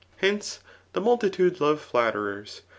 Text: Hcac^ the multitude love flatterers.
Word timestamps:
Hcac^ 0.19 0.57
the 0.93 0.99
multitude 0.99 1.61
love 1.61 1.79
flatterers. 1.79 2.63